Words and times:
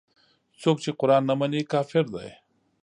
څوک 0.61 0.77
چې 0.83 0.89
قران 0.99 1.23
نه 1.29 1.33
مني 1.39 1.61
کافر 1.71 2.05
دی. 2.15 2.29